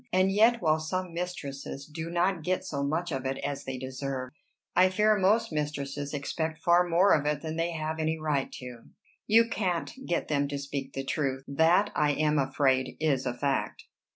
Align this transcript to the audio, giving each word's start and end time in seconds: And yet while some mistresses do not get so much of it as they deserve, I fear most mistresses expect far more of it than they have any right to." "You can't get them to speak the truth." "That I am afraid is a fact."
And 0.11 0.31
yet 0.31 0.63
while 0.63 0.79
some 0.79 1.13
mistresses 1.13 1.85
do 1.85 2.09
not 2.09 2.41
get 2.41 2.65
so 2.65 2.81
much 2.83 3.11
of 3.11 3.23
it 3.23 3.37
as 3.43 3.65
they 3.65 3.77
deserve, 3.77 4.31
I 4.75 4.89
fear 4.89 5.15
most 5.15 5.51
mistresses 5.51 6.11
expect 6.11 6.57
far 6.63 6.83
more 6.89 7.13
of 7.13 7.27
it 7.27 7.43
than 7.43 7.55
they 7.55 7.73
have 7.73 7.99
any 7.99 8.17
right 8.17 8.51
to." 8.53 8.85
"You 9.27 9.47
can't 9.47 9.93
get 10.07 10.27
them 10.27 10.47
to 10.47 10.57
speak 10.57 10.93
the 10.93 11.03
truth." 11.03 11.43
"That 11.47 11.91
I 11.93 12.13
am 12.13 12.39
afraid 12.39 12.97
is 12.99 13.27
a 13.27 13.33
fact." 13.35 13.83